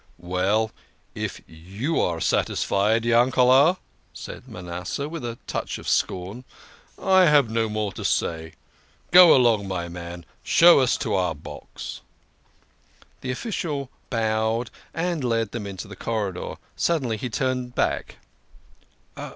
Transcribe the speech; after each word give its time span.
"Well, 0.35 0.71
if 1.13 1.41
you're 1.45 2.19
satisfied, 2.21 3.05
Yanked," 3.05 3.37
said 4.13 4.47
Manasseh, 4.47 5.07
with 5.07 5.23
a 5.23 5.37
touch 5.45 5.77
of 5.77 5.87
scorn, 5.87 6.43
"I 6.99 7.25
have 7.25 7.51
no 7.51 7.69
more 7.69 7.93
to 7.93 8.03
say. 8.03 8.53
Go 9.11 9.35
along, 9.35 9.67
my 9.67 9.87
man, 9.89 10.25
show 10.41 10.79
us 10.79 10.97
to 10.97 11.13
our 11.13 11.35
box." 11.35 12.01
The 13.21 13.29
official 13.29 13.91
bowed 14.09 14.71
and 14.91 15.23
led 15.23 15.51
them 15.51 15.67
into 15.67 15.87
the 15.87 15.95
corridor. 15.95 16.55
Sud 16.75 17.03
denly 17.03 17.17
he 17.19 17.29
turned 17.29 17.75
back. 17.75 18.15